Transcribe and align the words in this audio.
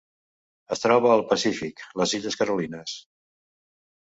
Es 0.75 0.81
troba 0.85 1.11
al 1.17 1.21
Pacífic: 1.33 1.83
les 2.03 2.17
illes 2.21 2.39
Carolines. 2.41 2.99